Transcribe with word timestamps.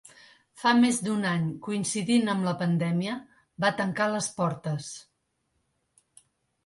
Fa 0.61 0.69
més 0.77 1.01
d’un 1.07 1.27
any, 1.31 1.43
coincidint 1.67 2.33
amb 2.33 2.47
la 2.49 2.55
pandèmia, 2.63 3.19
va 3.67 3.73
tancar 3.83 4.09
les 4.15 4.31
portes. 4.41 4.89